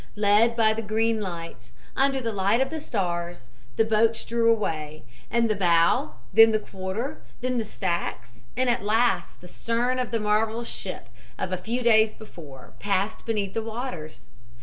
"Led 0.15 0.55
by 0.55 0.73
the 0.73 0.81
green 0.81 1.19
light, 1.21 1.69
under 1.95 2.19
the 2.19 2.31
light 2.33 2.59
of 2.59 2.71
the 2.71 2.79
stars, 2.79 3.45
the 3.75 3.85
boats 3.85 4.25
drew 4.25 4.49
away, 4.51 5.03
and 5.29 5.47
the 5.47 5.53
bow, 5.55 6.13
then 6.33 6.51
the 6.51 6.57
quarter, 6.57 7.21
then 7.41 7.59
the 7.59 7.65
stacks 7.65 8.41
and 8.57 8.67
at 8.67 8.81
last 8.81 9.41
the 9.41 9.47
stern 9.47 9.99
of 9.99 10.09
the 10.09 10.19
marvel 10.19 10.63
ship 10.63 11.07
of 11.37 11.51
a 11.51 11.55
few 11.57 11.83
days 11.83 12.15
before, 12.15 12.73
passed 12.79 13.27
beneath 13.27 13.53
the 13.53 13.61
waters. 13.61 14.27